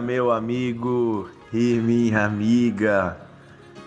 meu 0.00 0.30
amigo 0.30 1.28
e 1.52 1.74
minha 1.74 2.24
amiga. 2.24 3.16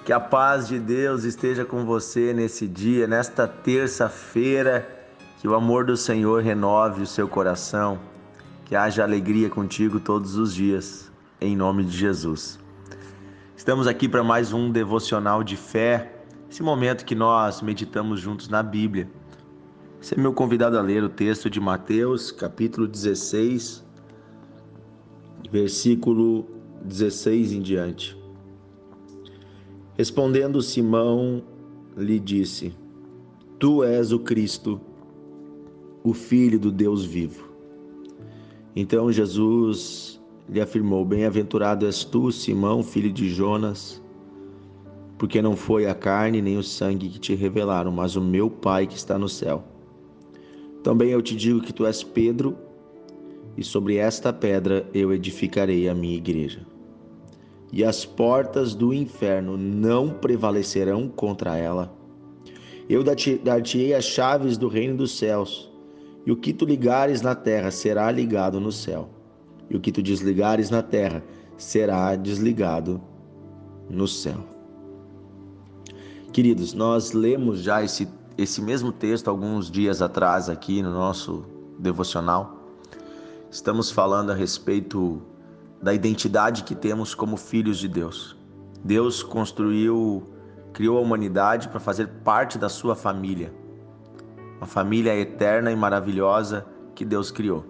Que 0.05 0.13
a 0.13 0.19
paz 0.19 0.67
de 0.67 0.79
Deus 0.79 1.23
esteja 1.23 1.63
com 1.63 1.85
você 1.85 2.33
nesse 2.33 2.67
dia, 2.67 3.07
nesta 3.07 3.47
terça-feira. 3.47 4.87
Que 5.39 5.47
o 5.47 5.55
amor 5.55 5.85
do 5.85 5.95
Senhor 5.95 6.41
renove 6.41 7.01
o 7.01 7.07
seu 7.07 7.27
coração. 7.27 7.99
Que 8.65 8.75
haja 8.75 9.03
alegria 9.03 9.49
contigo 9.49 9.99
todos 9.99 10.35
os 10.35 10.53
dias, 10.53 11.11
em 11.39 11.55
nome 11.55 11.83
de 11.83 11.97
Jesus. 11.97 12.59
Estamos 13.55 13.87
aqui 13.87 14.07
para 14.07 14.23
mais 14.23 14.53
um 14.53 14.71
devocional 14.71 15.43
de 15.43 15.57
fé, 15.57 16.23
esse 16.49 16.63
momento 16.63 17.03
que 17.03 17.13
nós 17.13 17.61
meditamos 17.61 18.19
juntos 18.19 18.47
na 18.47 18.63
Bíblia. 18.63 19.09
Você 20.01 20.15
é 20.15 20.17
meu 20.17 20.31
convidado 20.31 20.77
a 20.77 20.81
ler 20.81 21.03
o 21.03 21.09
texto 21.09 21.49
de 21.49 21.59
Mateus, 21.59 22.31
capítulo 22.31 22.87
16, 22.87 23.83
versículo 25.51 26.45
16 26.83 27.53
em 27.53 27.61
diante. 27.61 28.17
Respondendo 29.97 30.61
Simão, 30.61 31.43
lhe 31.97 32.19
disse: 32.19 32.73
Tu 33.59 33.83
és 33.83 34.11
o 34.11 34.19
Cristo, 34.19 34.79
o 36.03 36.13
Filho 36.13 36.59
do 36.59 36.71
Deus 36.71 37.03
vivo. 37.03 37.49
Então 38.75 39.11
Jesus 39.11 40.21
lhe 40.47 40.61
afirmou: 40.61 41.03
Bem-aventurado 41.03 41.85
és 41.85 42.03
tu, 42.03 42.31
Simão, 42.31 42.81
filho 42.81 43.11
de 43.11 43.29
Jonas, 43.29 44.01
porque 45.17 45.41
não 45.41 45.55
foi 45.55 45.85
a 45.85 45.93
carne 45.93 46.41
nem 46.41 46.57
o 46.57 46.63
sangue 46.63 47.09
que 47.09 47.19
te 47.19 47.35
revelaram, 47.35 47.91
mas 47.91 48.15
o 48.15 48.21
meu 48.21 48.49
Pai 48.49 48.87
que 48.87 48.95
está 48.95 49.17
no 49.17 49.27
céu. 49.27 49.63
Também 50.81 51.09
eu 51.09 51.21
te 51.21 51.35
digo 51.35 51.59
que 51.59 51.73
tu 51.73 51.85
és 51.85 52.01
Pedro, 52.03 52.57
e 53.59 53.63
sobre 53.63 53.97
esta 53.97 54.31
pedra 54.31 54.89
eu 54.93 55.11
edificarei 55.11 55.89
a 55.89 55.93
minha 55.93 56.15
igreja. 56.15 56.61
E 57.73 57.83
as 57.83 58.05
portas 58.05 58.73
do 58.73 58.93
inferno 58.93 59.57
não 59.57 60.11
prevalecerão 60.11 61.09
contra 61.09 61.57
ela. 61.57 61.93
Eu 62.87 63.03
dar-te-ei 63.03 63.93
as 63.93 64.05
chaves 64.05 64.57
do 64.57 64.69
reino 64.69 64.95
dos 64.95 65.11
céus, 65.11 65.69
e 66.25 66.31
o 66.31 66.37
que 66.37 66.53
tu 66.53 66.63
ligares 66.63 67.21
na 67.21 67.35
terra 67.35 67.69
será 67.69 68.09
ligado 68.09 68.61
no 68.61 68.71
céu, 68.71 69.09
e 69.69 69.75
o 69.75 69.79
que 69.81 69.91
tu 69.91 70.01
desligares 70.01 70.69
na 70.69 70.81
terra 70.81 71.21
será 71.57 72.15
desligado 72.15 73.01
no 73.89 74.07
céu. 74.07 74.37
Queridos, 76.31 76.73
nós 76.73 77.11
lemos 77.11 77.59
já 77.59 77.83
esse, 77.83 78.07
esse 78.37 78.61
mesmo 78.61 78.93
texto 78.93 79.27
alguns 79.27 79.69
dias 79.69 80.01
atrás 80.01 80.47
aqui 80.47 80.81
no 80.81 80.93
nosso 80.93 81.43
devocional. 81.77 82.58
Estamos 83.51 83.89
falando 83.89 84.31
a 84.31 84.35
respeito 84.35 85.23
da 85.81 85.91
identidade 85.91 86.63
que 86.63 86.75
temos 86.75 87.15
como 87.15 87.35
filhos 87.35 87.79
de 87.79 87.87
Deus. 87.87 88.37
Deus 88.83 89.23
construiu, 89.23 90.29
criou 90.71 90.99
a 90.99 91.01
humanidade 91.01 91.67
para 91.67 91.79
fazer 91.79 92.07
parte 92.23 92.59
da 92.59 92.69
sua 92.69 92.95
família. 92.95 93.51
Uma 94.57 94.67
família 94.67 95.15
eterna 95.15 95.71
e 95.71 95.75
maravilhosa 95.75 96.63
que 96.93 97.03
Deus 97.03 97.31
criou. 97.31 97.65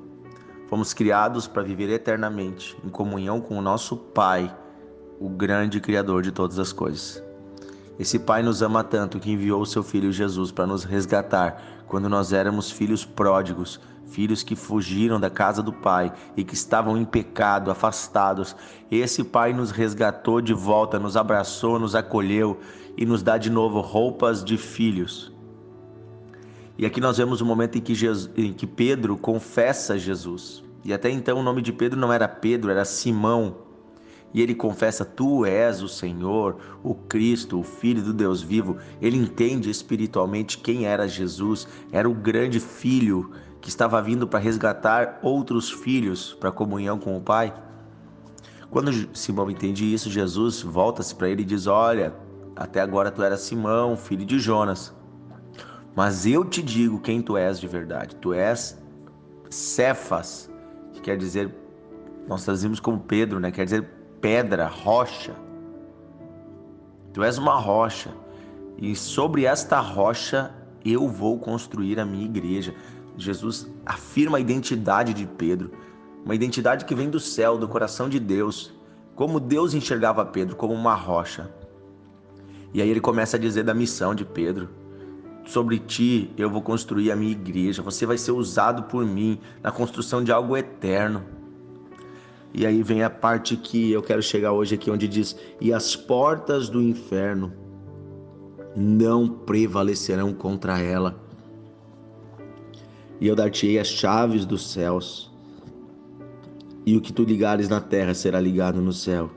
Fomos 0.68 0.94
criados 0.94 1.48
para 1.48 1.64
viver 1.64 1.90
eternamente 1.90 2.78
em 2.84 2.90
comunhão 2.90 3.40
com 3.40 3.58
o 3.58 3.62
nosso 3.62 3.96
Pai, 3.96 4.54
o 5.18 5.30
grande 5.30 5.80
Criador 5.80 6.24
de 6.24 6.32
todas 6.34 6.60
as 6.60 6.74
coisas. 6.74 7.24
Esse 7.98 8.20
Pai 8.20 8.44
nos 8.44 8.62
ama 8.62 8.84
tanto 8.84 9.18
que 9.18 9.32
enviou 9.32 9.62
o 9.62 9.66
seu 9.66 9.82
Filho 9.82 10.12
Jesus 10.12 10.52
para 10.52 10.68
nos 10.68 10.84
resgatar 10.84 11.84
quando 11.88 12.10
nós 12.10 12.34
éramos 12.34 12.70
filhos 12.70 13.06
pródigos, 13.06 13.80
filhos 14.10 14.44
que 14.44 14.56
fugiram 14.56 15.20
da 15.20 15.30
casa 15.30 15.62
do 15.62 15.72
pai 15.72 16.12
e 16.36 16.44
que 16.44 16.54
estavam 16.54 16.98
em 16.98 17.06
pecado, 17.06 17.72
afastados. 17.72 18.56
Esse 18.92 19.24
pai 19.24 19.54
nos 19.54 19.72
resgatou 19.72 20.42
de 20.42 20.54
volta, 20.54 21.00
nos 21.00 21.16
abraçou, 21.16 21.80
nos 21.80 21.96
acolheu 21.96 22.60
e 22.98 23.06
nos 23.06 23.24
dá 23.24 23.38
de 23.38 23.50
novo 23.50 23.82
roupas 23.82 24.44
de 24.44 24.58
filhos. 24.58 25.32
E 26.78 26.86
aqui 26.86 27.02
nós 27.02 27.18
vemos 27.18 27.42
o 27.42 27.46
momento 27.46 27.78
em 27.78 27.82
que, 27.82 27.94
Jesus, 27.94 28.32
em 28.38 28.54
que 28.54 28.66
Pedro 28.66 29.18
confessa 29.18 29.98
Jesus. 29.98 30.64
E 30.84 30.94
até 30.94 31.10
então 31.10 31.38
o 31.38 31.44
nome 31.44 31.62
de 31.62 31.74
Pedro 31.74 32.00
não 32.00 32.12
era 32.12 32.28
Pedro, 32.28 32.72
era 32.72 32.86
Simão. 32.86 33.69
E 34.34 34.42
ele 34.42 34.54
confessa: 34.54 35.04
Tu 35.04 35.46
és 35.46 35.82
o 35.82 35.88
Senhor, 35.88 36.58
o 36.84 36.94
Cristo, 36.94 37.60
o 37.60 37.64
Filho 37.64 38.02
do 38.02 38.14
Deus 38.14 38.42
vivo. 38.42 38.78
Ele 39.02 39.18
entende 39.18 39.70
espiritualmente 39.70 40.58
quem 40.58 40.86
era 40.86 41.08
Jesus, 41.08 41.68
era 41.92 42.10
o 42.10 42.14
grande 42.14 42.60
filho 42.60 43.32
que 43.62 43.70
estava 43.70 44.02
vindo 44.02 44.28
para 44.28 44.40
resgatar 44.40 45.20
outros 45.22 45.70
filhos 45.70 46.34
para 46.34 46.52
comunhão 46.52 46.98
com 46.98 47.18
o 47.18 47.22
Pai. 47.22 47.54
Quando 48.70 48.92
Simão 49.18 49.50
entende 49.50 49.92
isso, 49.92 50.10
Jesus 50.10 50.62
volta-se 50.62 51.16
para 51.16 51.30
ele 51.30 51.42
e 51.42 51.46
diz: 51.46 51.66
Olha, 51.66 52.14
até 52.56 52.82
agora 52.82 53.12
tu 53.12 53.24
eras 53.24 53.42
Simão, 53.42 53.98
filho 53.98 54.26
de 54.26 54.38
Jonas, 54.38 54.94
mas 55.96 56.26
eu 56.26 56.46
te 56.46 56.62
digo 56.62 57.00
quem 57.00 57.22
tu 57.22 57.36
és 57.36 57.60
de 57.60 57.68
verdade. 57.68 58.16
Tu 58.18 58.34
és 58.34 58.80
Cefas, 59.50 60.50
que 60.94 61.02
quer 61.02 61.18
dizer, 61.18 61.54
nós 62.28 62.46
trazemos 62.46 62.80
como 62.80 63.00
Pedro, 63.00 63.40
né? 63.40 63.50
Quer 63.50 63.66
dizer 63.66 63.99
pedra, 64.22 64.68
rocha. 64.68 65.36
Tu 67.14 67.24
és 67.24 67.38
uma 67.38 67.56
rocha, 67.56 68.12
e 68.78 68.96
sobre 68.96 69.46
esta 69.46 69.80
rocha 69.80 70.52
eu 70.86 71.08
vou 71.08 71.40
construir 71.40 72.00
a 72.00 72.06
minha 72.06 72.26
igreja. 72.26 72.74
Jesus 73.18 73.68
afirma 73.86 74.38
a 74.38 74.42
identidade 74.42 75.14
de 75.14 75.26
Pedro, 75.26 75.72
uma 76.24 76.36
identidade 76.36 76.86
que 76.86 76.96
vem 76.96 77.10
do 77.10 77.20
céu, 77.20 77.58
do 77.58 77.68
coração 77.68 78.08
de 78.08 78.20
Deus, 78.20 78.74
como 79.16 79.40
Deus 79.40 79.74
enxergava 79.74 80.26
Pedro 80.26 80.56
como 80.56 80.74
uma 80.74 80.94
rocha. 80.94 81.52
E 82.74 82.82
aí 82.82 82.90
ele 82.90 83.02
começa 83.02 83.36
a 83.36 83.40
dizer 83.40 83.64
da 83.64 83.74
missão 83.74 84.14
de 84.14 84.24
Pedro: 84.24 84.70
Sobre 85.46 85.80
ti 85.80 86.32
eu 86.38 86.50
vou 86.50 86.62
construir 86.62 87.12
a 87.12 87.16
minha 87.16 87.32
igreja, 87.32 87.82
você 87.82 88.06
vai 88.06 88.18
ser 88.18 88.32
usado 88.32 88.84
por 88.84 89.06
mim 89.06 89.40
na 89.62 89.72
construção 89.72 90.24
de 90.24 90.32
algo 90.32 90.56
eterno. 90.56 91.39
E 92.54 92.66
aí 92.66 92.82
vem 92.82 93.04
a 93.04 93.10
parte 93.10 93.56
que 93.56 93.92
eu 93.92 94.02
quero 94.02 94.22
chegar 94.22 94.52
hoje 94.52 94.76
aqui, 94.76 94.90
onde 94.90 95.08
diz: 95.08 95.36
E 95.62 95.72
as 95.72 95.96
portas 95.96 96.70
do 96.70 96.82
inferno 96.82 97.54
não 98.76 99.28
prevalecerão 99.28 100.34
contra 100.34 100.80
ela 100.80 101.30
e 103.20 103.28
eu 103.28 103.36
dar-te-ei 103.36 103.78
as 103.80 103.88
chaves 103.88 104.46
dos 104.46 104.72
céus. 104.72 105.30
E 106.86 106.96
o 106.96 107.02
que 107.02 107.12
tu 107.12 107.24
ligares 107.24 107.68
na 107.68 107.82
terra 107.82 108.14
será 108.14 108.40
ligado 108.40 108.82
no 108.82 108.94
céu, 108.94 109.30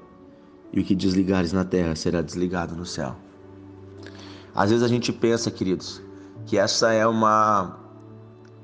e 0.73 0.81
o 0.81 0.85
que 0.85 0.95
desligares 0.95 1.53
na 1.53 1.65
terra 1.65 1.95
será 1.95 2.23
desligado 2.23 2.75
no 2.75 2.87
céu. 2.87 3.17
Às 4.55 4.71
vezes 4.71 4.85
a 4.85 4.89
gente 4.89 5.13
pensa, 5.13 5.51
queridos, 5.51 6.01
que 6.47 6.57
essa 6.57 6.93
é 6.93 7.07
uma. 7.07 7.79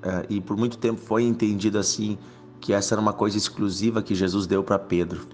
É, 0.03 0.27
e 0.31 0.41
por 0.41 0.57
muito 0.57 0.79
tempo 0.79 1.01
foi 1.01 1.25
entendido 1.25 1.79
assim, 1.79 2.17
que 2.61 2.73
essa 2.73 2.95
era 2.95 3.01
uma 3.01 3.13
coisa 3.13 3.37
exclusiva 3.37 4.03
que 4.03 4.15
Jesus 4.15 4.47
deu 4.47 4.63
para 4.63 4.79
Pedro. 4.79 5.27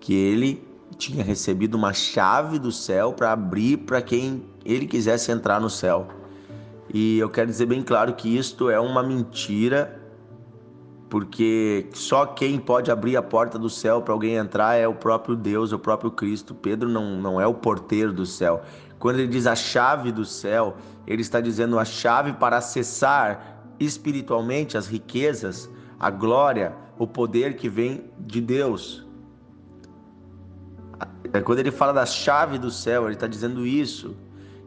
Que 0.00 0.14
ele 0.14 0.66
tinha 0.96 1.24
recebido 1.24 1.74
uma 1.74 1.92
chave 1.92 2.58
do 2.58 2.70
céu 2.70 3.12
para 3.12 3.32
abrir 3.32 3.78
para 3.78 4.00
quem 4.02 4.44
ele 4.64 4.86
quisesse 4.86 5.30
entrar 5.30 5.60
no 5.60 5.70
céu. 5.70 6.08
E 6.92 7.18
eu 7.18 7.30
quero 7.30 7.48
dizer 7.48 7.66
bem 7.66 7.82
claro 7.82 8.14
que 8.14 8.36
isto 8.36 8.68
é 8.68 8.78
uma 8.78 9.02
mentira, 9.02 10.00
porque 11.08 11.86
só 11.94 12.26
quem 12.26 12.58
pode 12.58 12.90
abrir 12.90 13.16
a 13.16 13.22
porta 13.22 13.58
do 13.58 13.70
céu 13.70 14.02
para 14.02 14.12
alguém 14.12 14.34
entrar 14.34 14.74
é 14.74 14.86
o 14.86 14.94
próprio 14.94 15.34
Deus, 15.34 15.72
o 15.72 15.78
próprio 15.78 16.10
Cristo. 16.10 16.54
Pedro 16.54 16.88
não, 16.88 17.16
não 17.16 17.40
é 17.40 17.46
o 17.46 17.54
porteiro 17.54 18.12
do 18.12 18.26
céu. 18.26 18.62
Quando 18.98 19.18
ele 19.18 19.28
diz 19.28 19.46
a 19.46 19.56
chave 19.56 20.12
do 20.12 20.24
céu, 20.24 20.76
ele 21.06 21.22
está 21.22 21.40
dizendo 21.40 21.78
a 21.78 21.84
chave 21.84 22.34
para 22.34 22.58
acessar 22.58 23.64
espiritualmente 23.80 24.76
as 24.76 24.86
riquezas, 24.86 25.68
a 26.02 26.10
glória, 26.10 26.74
o 26.98 27.06
poder 27.06 27.54
que 27.54 27.68
vem 27.68 28.10
de 28.18 28.40
Deus. 28.40 29.06
Quando 31.44 31.60
ele 31.60 31.70
fala 31.70 31.92
da 31.92 32.04
chave 32.04 32.58
do 32.58 32.72
céu, 32.72 33.04
ele 33.04 33.14
está 33.14 33.28
dizendo 33.28 33.64
isso. 33.64 34.16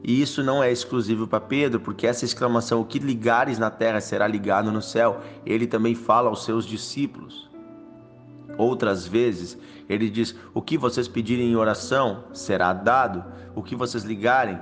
E 0.02 0.22
isso 0.22 0.42
não 0.42 0.64
é 0.64 0.72
exclusivo 0.72 1.28
para 1.28 1.42
Pedro, 1.42 1.82
porque 1.82 2.08
essa 2.08 2.24
exclamação, 2.24 2.80
o 2.80 2.86
que 2.86 3.00
ligares 3.00 3.60
na 3.60 3.70
terra 3.70 4.00
será 4.00 4.26
ligado 4.28 4.72
no 4.72 4.82
céu, 4.82 5.20
ele 5.46 5.68
também 5.68 5.94
fala 5.94 6.30
aos 6.30 6.46
seus 6.46 6.66
discípulos. 6.66 7.50
Outras 8.58 9.06
vezes, 9.06 9.58
ele 9.90 10.10
diz: 10.10 10.36
O 10.54 10.62
que 10.62 10.78
vocês 10.78 11.08
pedirem 11.08 11.52
em 11.52 11.56
oração 11.58 12.24
será 12.34 12.72
dado, 12.72 13.26
o 13.54 13.62
que 13.62 13.76
vocês 13.76 14.06
ligarem, 14.06 14.58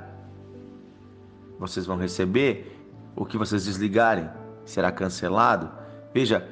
vocês 1.60 1.86
vão 1.86 1.98
receber, 1.98 2.84
o 3.16 3.26
que 3.26 3.38
vocês 3.38 3.66
desligarem 3.66 4.28
será 4.66 4.92
cancelado. 4.92 5.70
Veja, 6.14 6.48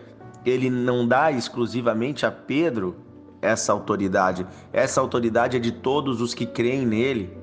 ele 0.45 0.69
não 0.69 1.07
dá 1.07 1.31
exclusivamente 1.31 2.25
a 2.25 2.31
Pedro 2.31 2.95
essa 3.41 3.73
autoridade, 3.73 4.45
essa 4.71 5.01
autoridade 5.01 5.57
é 5.57 5.59
de 5.59 5.71
todos 5.71 6.21
os 6.21 6.33
que 6.33 6.45
creem 6.45 6.85
nele. 6.85 7.37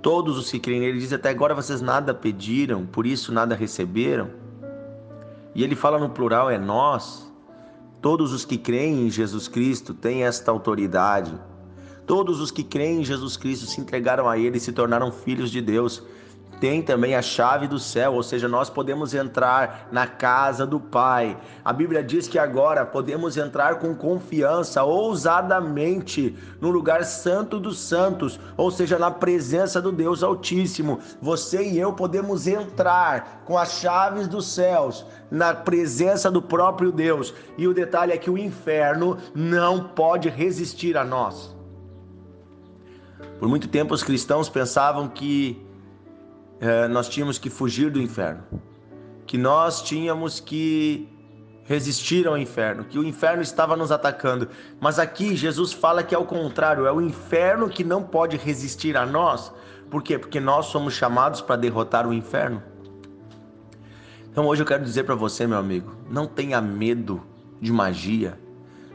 Todos 0.00 0.36
os 0.36 0.50
que 0.50 0.58
creem 0.58 0.80
nele, 0.80 0.98
diz 0.98 1.12
até 1.12 1.30
agora 1.30 1.54
vocês 1.54 1.80
nada 1.80 2.12
pediram, 2.12 2.84
por 2.84 3.06
isso 3.06 3.32
nada 3.32 3.54
receberam. 3.54 4.30
E 5.54 5.62
ele 5.62 5.76
fala 5.76 5.98
no 5.98 6.10
plural, 6.10 6.50
é 6.50 6.58
nós. 6.58 7.30
Todos 8.00 8.32
os 8.32 8.44
que 8.44 8.58
creem 8.58 9.06
em 9.06 9.10
Jesus 9.10 9.46
Cristo 9.46 9.94
têm 9.94 10.24
esta 10.24 10.50
autoridade. 10.50 11.32
Todos 12.04 12.40
os 12.40 12.50
que 12.50 12.64
creem 12.64 13.00
em 13.00 13.04
Jesus 13.04 13.36
Cristo 13.36 13.66
se 13.66 13.80
entregaram 13.80 14.28
a 14.28 14.36
Ele 14.36 14.56
e 14.56 14.60
se 14.60 14.72
tornaram 14.72 15.12
filhos 15.12 15.52
de 15.52 15.60
Deus 15.60 16.02
tem 16.62 16.80
também 16.80 17.16
a 17.16 17.20
chave 17.20 17.66
do 17.66 17.76
céu, 17.76 18.12
ou 18.12 18.22
seja, 18.22 18.46
nós 18.46 18.70
podemos 18.70 19.14
entrar 19.14 19.88
na 19.90 20.06
casa 20.06 20.64
do 20.64 20.78
Pai. 20.78 21.36
A 21.64 21.72
Bíblia 21.72 22.04
diz 22.04 22.28
que 22.28 22.38
agora 22.38 22.86
podemos 22.86 23.36
entrar 23.36 23.80
com 23.80 23.92
confiança, 23.96 24.84
ousadamente, 24.84 26.38
no 26.60 26.70
lugar 26.70 27.04
santo 27.04 27.58
dos 27.58 27.80
santos, 27.80 28.38
ou 28.56 28.70
seja, 28.70 28.96
na 28.96 29.10
presença 29.10 29.82
do 29.82 29.90
Deus 29.90 30.22
Altíssimo. 30.22 31.00
Você 31.20 31.64
e 31.64 31.80
eu 31.80 31.94
podemos 31.94 32.46
entrar 32.46 33.42
com 33.44 33.58
as 33.58 33.80
chaves 33.80 34.28
dos 34.28 34.46
céus, 34.46 35.04
na 35.32 35.52
presença 35.52 36.30
do 36.30 36.40
próprio 36.40 36.92
Deus. 36.92 37.34
E 37.58 37.66
o 37.66 37.74
detalhe 37.74 38.12
é 38.12 38.16
que 38.16 38.30
o 38.30 38.38
inferno 38.38 39.18
não 39.34 39.82
pode 39.82 40.28
resistir 40.28 40.96
a 40.96 41.02
nós. 41.02 41.56
Por 43.40 43.48
muito 43.48 43.66
tempo 43.66 43.92
os 43.92 44.04
cristãos 44.04 44.48
pensavam 44.48 45.08
que 45.08 45.71
é, 46.62 46.86
nós 46.86 47.08
tínhamos 47.08 47.38
que 47.38 47.50
fugir 47.50 47.90
do 47.90 48.00
inferno, 48.00 48.44
que 49.26 49.36
nós 49.36 49.82
tínhamos 49.82 50.38
que 50.38 51.08
resistir 51.64 52.28
ao 52.28 52.38
inferno, 52.38 52.84
que 52.84 53.00
o 53.00 53.04
inferno 53.04 53.42
estava 53.42 53.76
nos 53.76 53.90
atacando. 53.90 54.48
Mas 54.80 55.00
aqui 55.00 55.34
Jesus 55.34 55.72
fala 55.72 56.04
que 56.04 56.14
é 56.14 56.18
o 56.18 56.24
contrário, 56.24 56.86
é 56.86 56.92
o 56.92 57.00
inferno 57.00 57.68
que 57.68 57.82
não 57.82 58.04
pode 58.04 58.36
resistir 58.36 58.96
a 58.96 59.04
nós. 59.04 59.52
Por 59.90 60.04
quê? 60.04 60.16
Porque 60.16 60.38
nós 60.38 60.66
somos 60.66 60.94
chamados 60.94 61.40
para 61.40 61.56
derrotar 61.56 62.06
o 62.06 62.14
inferno. 62.14 62.62
Então 64.30 64.46
hoje 64.46 64.62
eu 64.62 64.66
quero 64.66 64.84
dizer 64.84 65.02
para 65.02 65.16
você, 65.16 65.48
meu 65.48 65.58
amigo, 65.58 65.96
não 66.08 66.28
tenha 66.28 66.60
medo 66.60 67.24
de 67.60 67.72
magia, 67.72 68.38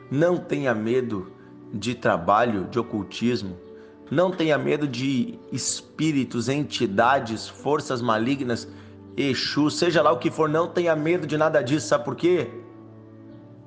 não 0.09 0.37
tenha 0.37 0.73
medo 0.73 1.33
de 1.73 1.93
trabalho, 1.93 2.63
de 2.71 2.79
ocultismo, 2.79 3.57
não 4.09 4.31
tenha 4.31 4.57
medo 4.57 4.88
de 4.88 5.38
espíritos, 5.51 6.50
entidades, 6.50 7.48
forças 7.48 8.01
malignas, 8.01 8.68
Exu, 9.15 9.71
seja 9.71 10.01
lá 10.04 10.12
o 10.12 10.19
que 10.19 10.30
for, 10.30 10.48
não 10.48 10.68
tenha 10.68 10.95
medo 10.95 11.25
de 11.25 11.38
nada 11.38 11.62
disso, 11.63 11.88
sabe 11.88 12.06
por 12.06 12.15
quê? 12.15 12.50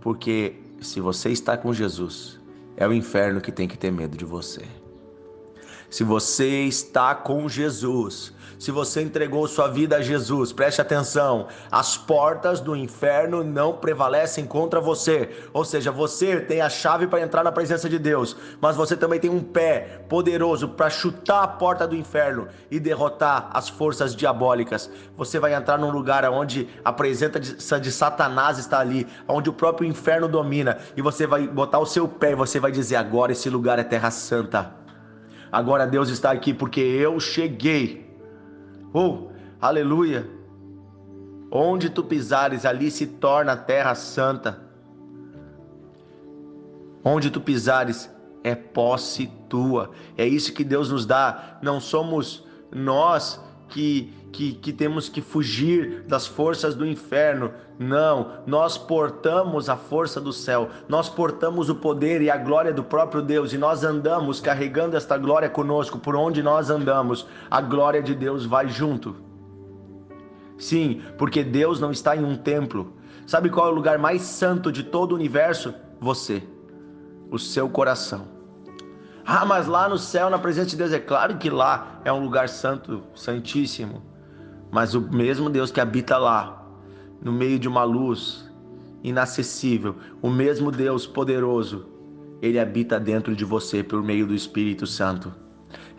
Porque 0.01 0.55
se 0.81 1.01
você 1.01 1.31
está 1.31 1.57
com 1.57 1.73
Jesus, 1.73 2.41
é 2.77 2.87
o 2.87 2.93
inferno 2.93 3.41
que 3.41 3.51
tem 3.51 3.67
que 3.67 3.77
ter 3.77 3.91
medo 3.91 4.17
de 4.17 4.25
você. 4.25 4.63
Se 5.91 6.05
você 6.05 6.65
está 6.65 7.17
com 7.17 7.49
Jesus, 7.49 8.33
se 8.61 8.71
você 8.71 9.01
entregou 9.01 9.49
sua 9.49 9.69
vida 9.69 9.97
a 9.97 10.03
Jesus, 10.03 10.53
preste 10.53 10.83
atenção: 10.83 11.49
as 11.73 11.97
portas 11.97 12.61
do 12.61 12.77
inferno 12.77 13.43
não 13.43 13.73
prevalecem 13.73 14.45
contra 14.45 14.81
você. 14.81 15.31
Ou 15.53 15.65
seja, 15.65 15.91
você 15.91 16.39
tem 16.39 16.61
a 16.61 16.69
chave 16.69 17.07
para 17.07 17.23
entrar 17.23 17.43
na 17.43 17.51
presença 17.51 17.89
de 17.89 17.99
Deus, 17.99 18.37
mas 18.61 18.77
você 18.77 18.95
também 18.95 19.19
tem 19.19 19.31
um 19.31 19.43
pé 19.43 20.05
poderoso 20.11 20.69
para 20.69 20.91
chutar 20.91 21.43
a 21.43 21.49
porta 21.49 21.89
do 21.89 21.97
inferno 21.97 22.49
e 22.71 22.79
derrotar 22.79 23.49
as 23.53 23.71
forças 23.71 24.15
diabólicas. 24.15 24.91
Você 25.17 25.41
vai 25.41 25.55
entrar 25.55 25.79
num 25.79 25.91
lugar 25.91 26.25
onde 26.31 26.69
a 26.85 26.93
presença 26.93 27.81
de 27.81 27.91
Satanás 27.91 28.59
está 28.59 28.79
ali, 28.79 29.09
onde 29.27 29.49
o 29.49 29.55
próprio 29.55 29.89
inferno 29.89 30.29
domina, 30.29 30.77
e 30.95 31.01
você 31.01 31.27
vai 31.27 31.49
botar 31.49 31.79
o 31.79 31.87
seu 31.87 32.07
pé 32.07 32.33
e 32.33 32.37
você 32.37 32.61
vai 32.61 32.71
dizer: 32.71 32.97
agora 32.97 33.33
esse 33.33 33.49
lugar 33.49 33.79
é 33.79 33.85
terra 33.85 34.11
santa. 34.11 34.80
Agora 35.51 35.87
Deus 35.87 36.09
está 36.09 36.31
aqui 36.31 36.55
porque 36.55 36.81
eu 36.81 37.19
cheguei 37.19 38.11
Oh, 38.93 39.29
aleluia! 39.61 40.29
Onde 41.51 41.91
tu 41.91 42.03
pisares, 42.03 42.65
ali 42.65 42.91
se 42.91 43.07
torna 43.07 43.53
a 43.53 43.57
terra 43.57 43.95
santa. 43.95 44.61
Onde 47.05 47.31
tu 47.31 47.41
pisares, 47.41 48.11
é 48.43 48.55
posse 48.55 49.31
tua. 49.49 49.91
É 50.17 50.27
isso 50.27 50.53
que 50.53 50.65
Deus 50.65 50.91
nos 50.91 51.07
dá. 51.07 51.59
Não 51.63 51.81
somos 51.81 52.47
nós 52.73 53.41
que, 53.71 54.13
que, 54.33 54.53
que 54.53 54.73
temos 54.73 55.09
que 55.09 55.23
fugir 55.23 56.03
das 56.07 56.27
forças 56.27 56.75
do 56.75 56.87
inferno. 56.87 57.53
Não, 57.79 58.33
nós 58.47 58.77
portamos 58.77 59.71
a 59.71 59.77
força 59.77 60.21
do 60.21 60.33
céu, 60.33 60.69
nós 60.89 61.09
portamos 61.09 61.71
o 61.71 61.75
poder 61.75 62.21
e 62.21 62.31
a 62.31 62.37
glória 62.37 62.73
do 62.73 62.85
próprio 62.85 63.23
Deus 63.23 63.53
e 63.53 63.59
nós 63.59 63.83
andamos 63.83 64.41
carregando 64.41 64.97
esta 64.97 65.17
glória 65.17 65.49
conosco 65.49 65.99
por 65.99 66.15
onde 66.15 66.43
nós 66.43 66.69
andamos. 66.69 67.27
A 67.51 67.61
glória 67.61 68.03
de 68.03 68.15
Deus 68.15 68.45
vai 68.45 68.69
junto. 68.69 69.17
Sim, 70.59 71.01
porque 71.17 71.43
Deus 71.43 71.81
não 71.81 71.91
está 71.91 72.15
em 72.15 72.25
um 72.25 72.37
templo. 72.37 72.93
Sabe 73.27 73.49
qual 73.49 73.69
é 73.69 73.71
o 73.71 73.75
lugar 73.75 73.99
mais 73.99 74.23
santo 74.23 74.71
de 74.71 74.83
todo 74.83 75.13
o 75.13 75.15
universo? 75.15 75.73
Você, 75.99 76.43
o 77.31 77.39
seu 77.39 77.69
coração. 77.69 78.40
Ah, 79.25 79.45
mas 79.45 79.67
lá 79.67 79.89
no 79.89 79.99
céu, 79.99 80.31
na 80.31 80.39
presença 80.39 80.71
de 80.71 80.77
Deus, 80.77 80.93
é 80.93 80.99
claro 80.99 81.37
que 81.37 81.51
lá 81.51 82.01
é 82.05 82.13
um 82.13 82.23
lugar 82.23 82.49
santo, 82.49 83.03
santíssimo. 83.15 84.03
Mas 84.71 84.95
o 84.95 85.01
mesmo 85.01 85.51
Deus 85.51 85.71
que 85.71 85.81
habita 85.81 86.17
lá, 86.17 86.65
no 87.21 87.33
meio 87.33 87.59
de 87.59 87.69
uma 87.69 87.85
luz 87.85 88.51
inacessível, 89.03 89.97
o 90.23 90.31
mesmo 90.31 90.71
Deus 90.71 91.07
poderoso, 91.07 91.87
ele 92.41 92.59
habita 92.59 92.99
dentro 92.99 93.35
de 93.35 93.45
você 93.45 93.83
por 93.83 94.03
meio 94.03 94.27
do 94.27 94.35
Espírito 94.35 94.87
Santo. 94.87 95.33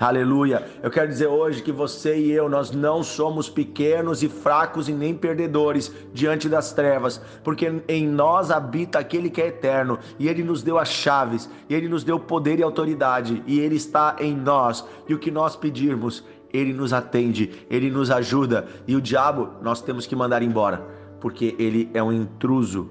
Aleluia. 0.01 0.67
Eu 0.81 0.89
quero 0.89 1.09
dizer 1.09 1.27
hoje 1.27 1.61
que 1.61 1.71
você 1.71 2.17
e 2.17 2.31
eu, 2.31 2.49
nós 2.49 2.71
não 2.71 3.03
somos 3.03 3.47
pequenos 3.47 4.23
e 4.23 4.27
fracos 4.27 4.89
e 4.89 4.93
nem 4.93 5.13
perdedores 5.13 5.93
diante 6.11 6.49
das 6.49 6.73
trevas, 6.73 7.21
porque 7.43 7.83
em 7.87 8.07
nós 8.07 8.49
habita 8.49 8.97
aquele 8.97 9.29
que 9.29 9.39
é 9.39 9.49
eterno 9.49 9.99
e 10.17 10.27
ele 10.27 10.43
nos 10.43 10.63
deu 10.63 10.79
as 10.79 10.89
chaves, 10.89 11.47
e 11.69 11.75
ele 11.75 11.87
nos 11.87 12.03
deu 12.03 12.19
poder 12.19 12.57
e 12.57 12.63
autoridade, 12.63 13.43
e 13.45 13.59
ele 13.59 13.75
está 13.75 14.15
em 14.19 14.35
nós. 14.35 14.83
E 15.07 15.13
o 15.13 15.19
que 15.19 15.29
nós 15.29 15.55
pedirmos, 15.55 16.23
ele 16.51 16.73
nos 16.73 16.93
atende, 16.93 17.67
ele 17.69 17.91
nos 17.91 18.09
ajuda, 18.09 18.67
e 18.87 18.95
o 18.95 19.01
diabo 19.01 19.51
nós 19.61 19.83
temos 19.83 20.07
que 20.07 20.15
mandar 20.15 20.41
embora, 20.41 20.83
porque 21.19 21.55
ele 21.59 21.91
é 21.93 22.01
um 22.01 22.11
intruso. 22.11 22.89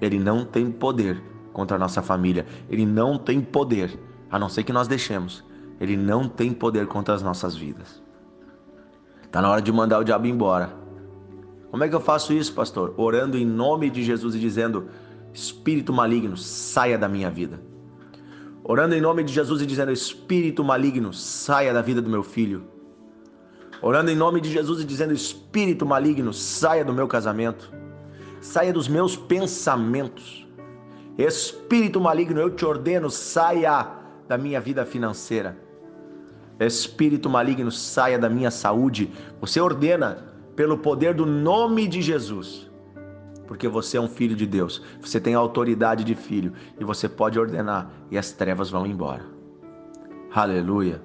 Ele 0.00 0.18
não 0.18 0.46
tem 0.46 0.70
poder 0.70 1.22
contra 1.52 1.76
a 1.76 1.78
nossa 1.78 2.00
família, 2.00 2.46
ele 2.70 2.86
não 2.86 3.18
tem 3.18 3.38
poder, 3.38 4.00
a 4.30 4.38
não 4.38 4.48
ser 4.48 4.62
que 4.62 4.72
nós 4.72 4.88
deixemos 4.88 5.46
ele 5.80 5.96
não 5.96 6.28
tem 6.28 6.52
poder 6.52 6.86
contra 6.86 7.14
as 7.14 7.22
nossas 7.22 7.54
vidas. 7.54 8.02
Está 9.22 9.40
na 9.40 9.50
hora 9.50 9.62
de 9.62 9.70
mandar 9.70 9.98
o 9.98 10.04
diabo 10.04 10.26
embora. 10.26 10.72
Como 11.70 11.84
é 11.84 11.88
que 11.88 11.94
eu 11.94 12.00
faço 12.00 12.32
isso, 12.32 12.52
pastor? 12.52 12.94
Orando 12.96 13.36
em 13.36 13.44
nome 13.44 13.90
de 13.90 14.02
Jesus 14.02 14.34
e 14.34 14.38
dizendo: 14.38 14.88
Espírito 15.32 15.92
maligno, 15.92 16.36
saia 16.36 16.98
da 16.98 17.08
minha 17.08 17.30
vida. 17.30 17.60
Orando 18.64 18.94
em 18.94 19.00
nome 19.00 19.22
de 19.22 19.32
Jesus 19.32 19.60
e 19.62 19.66
dizendo: 19.66 19.92
Espírito 19.92 20.64
maligno, 20.64 21.12
saia 21.12 21.72
da 21.72 21.82
vida 21.82 22.02
do 22.02 22.10
meu 22.10 22.22
filho. 22.22 22.64
Orando 23.80 24.10
em 24.10 24.16
nome 24.16 24.40
de 24.40 24.50
Jesus 24.50 24.80
e 24.80 24.84
dizendo: 24.84 25.12
Espírito 25.12 25.86
maligno, 25.86 26.32
saia 26.32 26.84
do 26.84 26.92
meu 26.92 27.06
casamento. 27.06 27.70
Saia 28.40 28.72
dos 28.72 28.88
meus 28.88 29.16
pensamentos. 29.16 30.46
Espírito 31.18 32.00
maligno, 32.00 32.40
eu 32.40 32.50
te 32.50 32.64
ordeno, 32.64 33.10
saia 33.10 33.88
da 34.26 34.38
minha 34.38 34.60
vida 34.60 34.86
financeira 34.86 35.67
espírito 36.66 37.30
maligno 37.30 37.70
saia 37.70 38.18
da 38.18 38.28
minha 38.28 38.50
saúde. 38.50 39.10
Você 39.40 39.60
ordena 39.60 40.18
pelo 40.56 40.78
poder 40.78 41.14
do 41.14 41.24
nome 41.24 41.86
de 41.86 42.02
Jesus. 42.02 42.68
Porque 43.46 43.68
você 43.68 43.96
é 43.96 44.00
um 44.00 44.08
filho 44.08 44.34
de 44.34 44.44
Deus. 44.44 44.82
Você 45.00 45.20
tem 45.20 45.34
autoridade 45.34 46.02
de 46.02 46.14
filho 46.14 46.52
e 46.78 46.84
você 46.84 47.08
pode 47.08 47.38
ordenar 47.38 47.90
e 48.10 48.18
as 48.18 48.32
trevas 48.32 48.68
vão 48.68 48.84
embora. 48.84 49.24
Aleluia. 50.34 51.00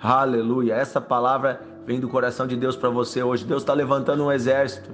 Aleluia. 0.00 0.74
Essa 0.74 1.00
palavra 1.00 1.62
vem 1.86 2.00
do 2.00 2.08
coração 2.08 2.46
de 2.46 2.56
Deus 2.56 2.76
para 2.76 2.90
você 2.90 3.22
hoje. 3.22 3.44
Deus 3.44 3.62
está 3.62 3.72
levantando 3.72 4.24
um 4.24 4.32
exército. 4.32 4.90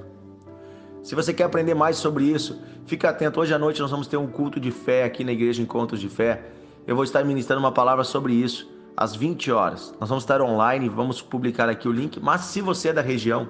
Se 1.03 1.15
você 1.15 1.33
quer 1.33 1.45
aprender 1.45 1.75
mais 1.75 1.97
sobre 1.97 2.25
isso, 2.25 2.61
fica 2.85 3.09
atento. 3.09 3.41
Hoje 3.41 3.55
à 3.55 3.59
noite 3.59 3.81
nós 3.81 3.91
vamos 3.91 4.07
ter 4.07 4.19
um 4.19 4.27
culto 4.27 4.61
de 4.61 4.71
fé 4.71 5.05
aqui 5.05 5.25
na 5.25 5.33
Igreja 5.33 5.63
Encontros 5.63 5.99
de 5.99 6.09
Fé. 6.09 6.51
Eu 6.87 6.95
vou 6.95 7.03
estar 7.03 7.25
ministrando 7.25 7.61
uma 7.61 7.73
palavra 7.73 8.05
sobre 8.05 8.35
isso 8.35 8.80
às 8.97 9.15
20 9.15 9.51
horas. 9.51 9.95
Nós 10.01 10.09
vamos 10.09 10.25
estar 10.25 10.41
online, 10.41 10.89
vamos 10.89 11.23
publicar 11.23 11.69
aqui 11.69 11.89
o 11.89 11.93
link, 11.93 12.21
mas 12.21 12.43
se 12.43 12.61
você 12.61 12.89
é 12.89 12.93
da 12.93 13.03
região, 13.03 13.49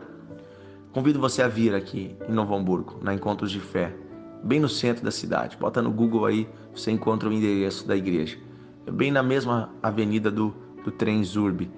convido 0.92 1.20
você 1.20 1.42
a 1.42 1.48
vir 1.48 1.74
aqui 1.74 2.16
em 2.28 2.32
Novo 2.32 2.54
Hamburgo, 2.54 2.98
na 3.02 3.14
Encontros 3.14 3.50
de 3.50 3.60
Fé, 3.60 3.94
bem 4.42 4.60
no 4.60 4.68
centro 4.68 5.04
da 5.04 5.10
cidade. 5.10 5.56
Bota 5.56 5.82
no 5.82 5.90
Google 5.90 6.26
aí, 6.26 6.48
você 6.74 6.90
encontra 6.90 7.28
o 7.28 7.32
endereço 7.32 7.86
da 7.86 7.96
igreja. 7.96 8.38
É 8.86 8.90
bem 8.90 9.10
na 9.10 9.22
mesma 9.22 9.70
avenida 9.82 10.30
do, 10.30 10.54
do 10.84 10.90
trem 10.90 11.22
Zurb. 11.22 11.70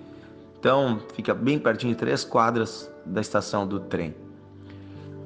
Então, 0.59 1.01
fica 1.15 1.35
bem 1.35 1.59
pertinho, 1.59 1.95
três 1.95 2.25
quadras 2.25 2.91
da 3.05 3.21
estação 3.21 3.67
do 3.67 3.81
trem. 3.81 4.15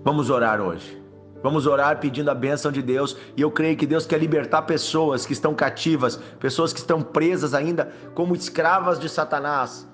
Vamos 0.03 0.31
orar 0.31 0.61
hoje. 0.61 1.06
Vamos 1.47 1.65
orar 1.65 2.01
pedindo 2.01 2.29
a 2.29 2.35
bênção 2.35 2.73
de 2.73 2.83
Deus 2.83 3.17
e 3.37 3.41
eu 3.41 3.53
creio 3.53 3.77
que 3.77 3.87
Deus 3.87 4.05
quer 4.05 4.19
libertar 4.19 4.63
pessoas 4.63 5.25
que 5.25 5.33
estão 5.33 5.55
cativas, 5.55 6.17
pessoas 6.41 6.73
que 6.73 6.81
estão 6.81 7.01
presas 7.01 7.55
ainda 7.55 7.93
como 8.17 8.35
escravas 8.35 8.99
de 8.99 9.09
Satanás. 9.09 9.89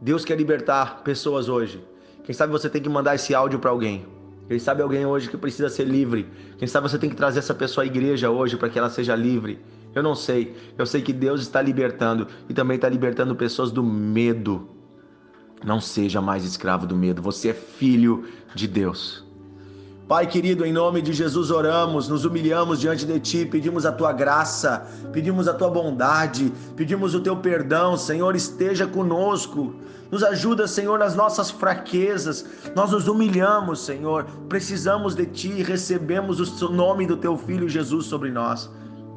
Deus 0.00 0.24
quer 0.24 0.36
libertar 0.36 1.02
pessoas 1.02 1.48
hoje. 1.48 1.84
Quem 2.22 2.32
sabe 2.32 2.52
você 2.52 2.70
tem 2.70 2.80
que 2.80 2.88
mandar 2.88 3.16
esse 3.16 3.34
áudio 3.34 3.58
para 3.58 3.72
alguém. 3.72 4.06
Quem 4.46 4.60
sabe 4.60 4.80
alguém 4.80 5.04
hoje 5.04 5.28
que 5.28 5.36
precisa 5.36 5.68
ser 5.68 5.88
livre. 5.88 6.30
Quem 6.56 6.68
sabe 6.68 6.88
você 6.88 7.00
tem 7.00 7.10
que 7.10 7.16
trazer 7.16 7.40
essa 7.40 7.52
pessoa 7.52 7.82
à 7.82 7.86
igreja 7.88 8.30
hoje 8.30 8.56
para 8.56 8.68
que 8.68 8.78
ela 8.78 8.88
seja 8.88 9.16
livre. 9.16 9.58
Eu 9.92 10.04
não 10.04 10.14
sei. 10.14 10.54
Eu 10.78 10.86
sei 10.86 11.02
que 11.02 11.12
Deus 11.12 11.40
está 11.40 11.60
libertando 11.60 12.28
e 12.48 12.54
também 12.54 12.76
está 12.76 12.88
libertando 12.88 13.34
pessoas 13.34 13.72
do 13.72 13.82
medo. 13.82 14.68
Não 15.64 15.80
seja 15.80 16.20
mais 16.20 16.44
escravo 16.44 16.86
do 16.86 16.94
medo. 16.94 17.20
Você 17.22 17.48
é 17.48 17.54
filho 17.54 18.28
de 18.54 18.68
Deus. 18.68 19.25
Pai 20.08 20.24
querido, 20.28 20.64
em 20.64 20.72
nome 20.72 21.02
de 21.02 21.12
Jesus 21.12 21.50
oramos, 21.50 22.08
nos 22.08 22.24
humilhamos 22.24 22.78
diante 22.78 23.04
de 23.04 23.18
Ti, 23.18 23.44
pedimos 23.44 23.84
a 23.84 23.90
Tua 23.90 24.12
graça, 24.12 24.86
pedimos 25.12 25.48
a 25.48 25.54
Tua 25.54 25.68
bondade, 25.68 26.52
pedimos 26.76 27.12
o 27.12 27.20
Teu 27.20 27.36
perdão, 27.36 27.96
Senhor, 27.96 28.36
esteja 28.36 28.86
conosco. 28.86 29.74
Nos 30.08 30.22
ajuda, 30.22 30.68
Senhor, 30.68 30.96
nas 30.96 31.16
nossas 31.16 31.50
fraquezas. 31.50 32.46
Nós 32.72 32.92
nos 32.92 33.08
humilhamos, 33.08 33.84
Senhor. 33.84 34.26
Precisamos 34.48 35.16
de 35.16 35.26
Ti, 35.26 35.60
recebemos 35.64 36.62
o 36.62 36.68
nome 36.68 37.04
do 37.04 37.16
Teu 37.16 37.36
Filho 37.36 37.68
Jesus 37.68 38.06
sobre 38.06 38.30
nós. 38.30 38.70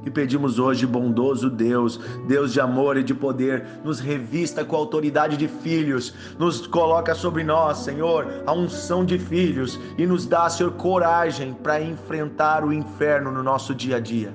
E 0.06 0.10
pedimos 0.10 0.60
hoje, 0.60 0.86
bondoso 0.86 1.50
Deus, 1.50 2.00
Deus 2.28 2.54
de 2.54 2.62
amor 2.62 2.98
e 2.98 3.04
de 3.04 3.14
poder, 3.14 3.66
nos 3.84 4.00
revista 4.00 4.64
com 4.64 4.76
a 4.76 4.80
autoridade 4.80 5.36
de 5.36 5.48
filhos, 5.48 6.14
nos 6.38 6.66
coloca 6.66 7.14
sobre 7.14 7.44
nós, 7.44 7.80
Senhor, 7.80 8.44
a 8.46 8.54
unção 8.54 9.04
de 9.04 9.20
filhos 9.20 9.80
e 9.98 10.06
nos 10.06 10.26
dá, 10.26 10.50
Senhor, 10.50 10.72
coragem 10.74 11.54
para 11.54 11.82
enfrentar 11.82 12.64
o 12.64 12.72
inferno 12.72 13.32
no 13.32 13.44
nosso 13.44 13.76
dia 13.76 13.98
a 13.98 14.00
dia. 14.00 14.34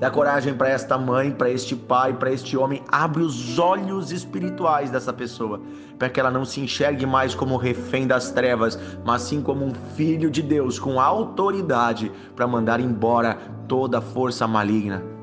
Dá 0.00 0.10
coragem 0.10 0.54
para 0.54 0.68
esta 0.68 0.98
mãe, 0.98 1.30
para 1.30 1.50
este 1.50 1.76
pai, 1.76 2.12
para 2.12 2.32
este 2.32 2.56
homem. 2.56 2.82
Abre 2.88 3.22
os 3.22 3.58
olhos 3.58 4.10
espirituais 4.10 4.90
dessa 4.90 5.12
pessoa, 5.12 5.60
para 5.98 6.08
que 6.08 6.18
ela 6.18 6.30
não 6.30 6.44
se 6.44 6.60
enxergue 6.60 7.06
mais 7.06 7.34
como 7.34 7.56
refém 7.56 8.06
das 8.06 8.30
trevas, 8.30 8.78
mas 9.04 9.22
sim 9.22 9.40
como 9.40 9.64
um 9.64 9.72
filho 9.94 10.30
de 10.30 10.42
Deus 10.42 10.78
com 10.78 11.00
autoridade 11.00 12.10
para 12.34 12.46
mandar 12.46 12.80
embora 12.80 13.38
toda 13.68 14.00
força 14.00 14.46
maligna. 14.48 15.13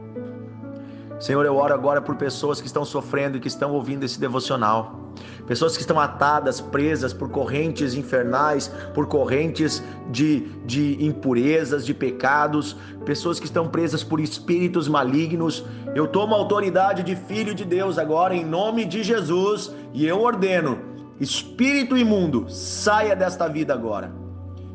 Senhor, 1.22 1.46
eu 1.46 1.56
oro 1.56 1.72
agora 1.72 2.02
por 2.02 2.16
pessoas 2.16 2.60
que 2.60 2.66
estão 2.66 2.84
sofrendo 2.84 3.38
e 3.38 3.40
que 3.40 3.48
estão 3.48 3.74
ouvindo 3.74 4.04
esse 4.04 4.20
devocional. 4.20 5.00
Pessoas 5.46 5.76
que 5.76 5.82
estão 5.82 6.00
atadas, 6.00 6.60
presas 6.60 7.14
por 7.14 7.30
correntes 7.30 7.94
infernais, 7.94 8.70
por 8.96 9.06
correntes 9.06 9.84
de, 10.10 10.40
de 10.66 10.98
impurezas, 11.06 11.86
de 11.86 11.94
pecados, 11.94 12.76
pessoas 13.06 13.40
que 13.40 13.46
estão 13.46 13.68
presas 13.68 14.04
por 14.04 14.20
espíritos 14.20 14.88
malignos. 14.88 15.64
Eu 15.94 16.08
tomo 16.08 16.34
autoridade 16.34 17.04
de 17.04 17.16
filho 17.16 17.54
de 17.54 17.66
Deus 17.66 18.00
agora, 18.00 18.36
em 18.36 18.44
nome 18.44 18.84
de 18.84 19.04
Jesus, 19.04 19.72
e 19.94 20.08
eu 20.08 20.24
ordeno: 20.24 20.80
espírito 21.20 21.96
imundo, 21.96 22.48
saia 22.50 23.16
desta 23.16 23.48
vida 23.48 23.76
agora. 23.76 24.12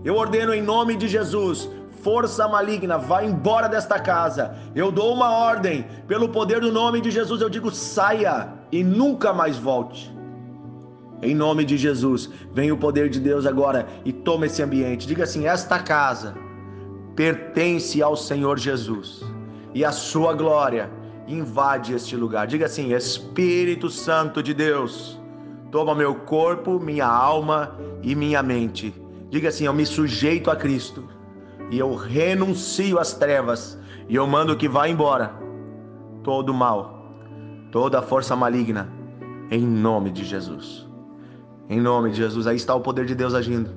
Eu 0.04 0.14
ordeno 0.14 0.54
em 0.54 0.62
nome 0.62 0.94
de 0.94 1.08
Jesus, 1.08 1.68
força 2.06 2.46
maligna, 2.46 2.96
vá 2.96 3.24
embora 3.24 3.68
desta 3.68 3.98
casa. 3.98 4.54
Eu 4.76 4.92
dou 4.92 5.12
uma 5.12 5.28
ordem, 5.28 5.84
pelo 6.06 6.28
poder 6.28 6.60
do 6.60 6.70
nome 6.70 7.00
de 7.00 7.10
Jesus, 7.10 7.40
eu 7.40 7.50
digo: 7.50 7.68
saia 7.72 8.48
e 8.70 8.84
nunca 8.84 9.32
mais 9.32 9.58
volte. 9.58 10.14
Em 11.20 11.34
nome 11.34 11.64
de 11.64 11.76
Jesus, 11.76 12.30
vem 12.52 12.70
o 12.70 12.76
poder 12.76 13.08
de 13.08 13.18
Deus 13.18 13.44
agora 13.44 13.88
e 14.04 14.12
toma 14.12 14.46
esse 14.46 14.62
ambiente. 14.62 15.04
Diga 15.04 15.24
assim: 15.24 15.48
esta 15.48 15.80
casa 15.80 16.36
pertence 17.16 18.00
ao 18.00 18.14
Senhor 18.14 18.56
Jesus 18.56 19.24
e 19.74 19.84
a 19.84 19.90
sua 19.90 20.32
glória 20.32 20.88
invade 21.26 21.92
este 21.92 22.14
lugar. 22.14 22.46
Diga 22.46 22.66
assim: 22.66 22.94
Espírito 22.94 23.90
Santo 23.90 24.44
de 24.44 24.54
Deus, 24.54 25.20
toma 25.72 25.92
meu 25.92 26.14
corpo, 26.14 26.78
minha 26.78 27.08
alma 27.08 27.76
e 28.00 28.14
minha 28.14 28.44
mente. 28.44 28.94
Diga 29.28 29.48
assim: 29.48 29.64
eu 29.64 29.74
me 29.74 29.84
sujeito 29.84 30.52
a 30.52 30.54
Cristo 30.54 31.15
e 31.70 31.78
eu 31.78 31.94
renuncio 31.94 32.98
às 32.98 33.12
trevas 33.12 33.78
e 34.08 34.14
eu 34.14 34.26
mando 34.26 34.56
que 34.56 34.68
vá 34.68 34.88
embora 34.88 35.34
todo 36.22 36.52
mal, 36.54 37.12
toda 37.70 38.02
força 38.02 38.36
maligna, 38.36 38.88
em 39.50 39.64
nome 39.64 40.10
de 40.10 40.24
Jesus. 40.24 40.86
Em 41.68 41.80
nome 41.80 42.10
de 42.10 42.16
Jesus, 42.16 42.46
aí 42.46 42.56
está 42.56 42.74
o 42.74 42.80
poder 42.80 43.06
de 43.06 43.14
Deus 43.14 43.34
agindo. 43.34 43.70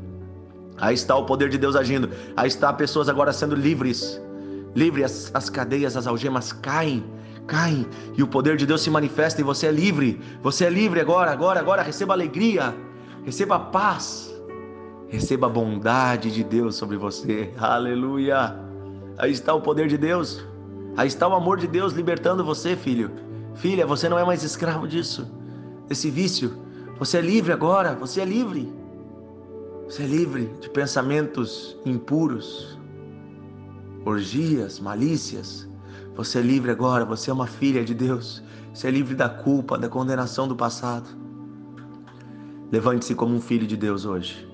Aí 0.78 0.94
está 0.94 1.16
o 1.16 1.26
poder 1.26 1.50
de 1.50 1.58
Deus 1.58 1.76
agindo. 1.76 2.10
Aí 2.38 2.48
está 2.48 2.72
pessoas 2.72 3.10
agora 3.10 3.34
sendo 3.34 3.56
livres. 3.56 4.22
Livres, 4.76 5.06
as, 5.06 5.32
as 5.34 5.50
cadeias, 5.50 5.98
as 5.98 6.08
algemas 6.08 6.54
caem, 6.54 7.04
caem 7.48 7.86
e 8.16 8.22
o 8.22 8.28
poder 8.28 8.56
de 8.56 8.66
Deus 8.66 8.82
se 8.82 8.90
manifesta 8.90 9.42
e 9.42 9.44
você 9.44 9.68
é 9.68 9.72
livre. 9.72 10.22
Você 10.42 10.66
é 10.66 10.70
livre 10.70 11.02
agora, 11.02 11.32
agora, 11.32 11.60
agora. 11.60 11.82
Receba 11.82 12.14
alegria, 12.14 12.76
receba 13.26 13.60
paz, 13.60 14.32
Receba 15.10 15.48
a 15.48 15.50
bondade 15.50 16.32
de 16.32 16.44
Deus 16.44 16.76
sobre 16.76 16.96
você. 16.96 17.52
Aleluia. 17.58 18.56
Aí 19.18 19.32
está 19.32 19.54
o 19.56 19.62
poder 19.62 19.88
de 19.88 19.98
Deus. 19.98 20.46
Aí 20.96 21.08
está 21.08 21.28
o 21.28 21.34
amor 21.34 21.58
de 21.58 21.68
Deus 21.68 21.94
libertando 21.94 22.46
você, 22.46 22.76
filho. 22.76 23.12
Filha, 23.56 23.88
você 23.88 24.08
não 24.08 24.20
é 24.20 24.24
mais 24.24 24.44
escravo 24.44 24.88
disso, 24.88 25.28
desse 25.88 26.12
vício. 26.12 26.58
Você 27.00 27.18
é 27.18 27.22
livre 27.22 27.52
agora, 27.52 27.96
você 27.96 28.22
é 28.22 28.26
livre. 28.26 28.72
Você 29.86 30.04
é 30.04 30.06
livre 30.06 30.52
de 30.62 30.70
pensamentos 30.70 31.76
impuros, 31.84 32.78
orgias, 34.06 34.80
malícias. 34.80 35.68
Você 36.16 36.38
é 36.38 36.42
livre 36.42 36.70
agora, 36.70 37.04
você 37.04 37.32
é 37.32 37.34
uma 37.34 37.48
filha 37.48 37.84
de 37.84 37.96
Deus. 37.96 38.44
Você 38.72 38.88
é 38.88 38.92
livre 38.92 39.16
da 39.16 39.28
culpa, 39.28 39.76
da 39.76 39.90
condenação 39.90 40.48
do 40.48 40.56
passado. 40.56 41.10
Levante-se 42.72 43.16
como 43.16 43.34
um 43.34 43.42
filho 43.42 43.66
de 43.66 43.76
Deus 43.76 44.06
hoje. 44.06 44.49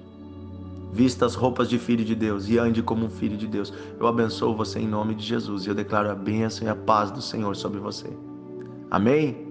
Vista 0.96 1.26
as 1.26 1.36
roupas 1.36 1.68
de 1.68 1.78
filho 1.78 2.06
de 2.06 2.16
Deus 2.16 2.48
e 2.48 2.58
ande 2.58 2.82
como 2.82 3.06
um 3.06 3.10
filho 3.10 3.36
de 3.36 3.48
Deus. 3.48 3.74
Eu 4.00 4.08
abençoo 4.08 4.56
você 4.56 4.80
em 4.80 4.88
nome 4.88 5.14
de 5.14 5.26
Jesus 5.26 5.66
e 5.66 5.68
eu 5.68 5.76
declaro 5.76 6.10
a 6.10 6.16
bênção 6.16 6.66
e 6.66 6.70
a 6.70 6.76
paz 6.76 7.12
do 7.12 7.22
Senhor 7.22 7.54
sobre 7.58 7.82
você. 7.82 8.08
Amém? 8.90 9.46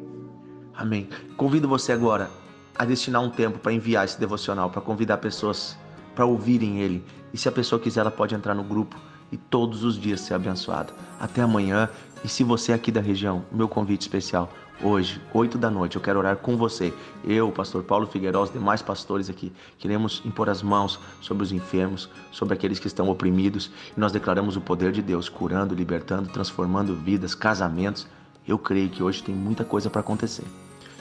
Amém. 0.74 1.06
Convido 1.36 1.68
você 1.68 1.92
agora 1.92 2.30
a 2.78 2.86
destinar 2.86 3.20
um 3.20 3.28
tempo 3.28 3.58
para 3.58 3.74
enviar 3.74 4.06
esse 4.06 4.18
devocional, 4.18 4.70
para 4.70 4.80
convidar 4.80 5.18
pessoas 5.18 5.76
para 6.14 6.24
ouvirem 6.24 6.80
ele. 6.80 7.04
E 7.30 7.36
se 7.36 7.46
a 7.46 7.52
pessoa 7.52 7.78
quiser, 7.78 8.00
ela 8.00 8.10
pode 8.10 8.34
entrar 8.34 8.54
no 8.54 8.64
grupo 8.64 8.96
e 9.30 9.36
todos 9.36 9.84
os 9.84 9.98
dias 9.98 10.20
ser 10.20 10.34
abençoada. 10.34 10.92
Até 11.18 11.42
amanhã. 11.42 11.88
E 12.22 12.28
se 12.28 12.42
você 12.42 12.72
é 12.72 12.74
aqui 12.74 12.90
da 12.90 13.00
região, 13.00 13.44
meu 13.52 13.68
convite 13.68 14.02
especial 14.02 14.50
Hoje, 14.82 15.20
8 15.32 15.56
da 15.56 15.70
noite, 15.70 15.96
eu 15.96 16.02
quero 16.02 16.18
orar 16.18 16.36
com 16.36 16.56
você. 16.56 16.92
Eu, 17.24 17.50
pastor 17.52 17.84
Paulo 17.84 18.06
Figueiredo, 18.06 18.42
os 18.42 18.52
demais 18.52 18.82
pastores 18.82 19.30
aqui, 19.30 19.52
queremos 19.78 20.20
impor 20.24 20.50
as 20.50 20.62
mãos 20.62 20.98
sobre 21.20 21.44
os 21.44 21.52
enfermos, 21.52 22.08
sobre 22.32 22.54
aqueles 22.54 22.80
que 22.80 22.88
estão 22.88 23.08
oprimidos, 23.08 23.70
e 23.96 24.00
nós 24.00 24.12
declaramos 24.12 24.56
o 24.56 24.60
poder 24.60 24.90
de 24.90 25.00
Deus, 25.00 25.28
curando, 25.28 25.74
libertando, 25.74 26.28
transformando 26.28 26.94
vidas, 26.94 27.34
casamentos. 27.34 28.06
Eu 28.46 28.58
creio 28.58 28.90
que 28.90 29.02
hoje 29.02 29.22
tem 29.22 29.34
muita 29.34 29.64
coisa 29.64 29.88
para 29.88 30.00
acontecer. 30.00 30.44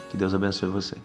Que 0.10 0.18
Deus 0.18 0.34
abençoe 0.34 0.70
você. 0.70 0.96